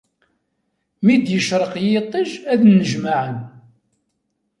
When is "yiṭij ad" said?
1.87-2.61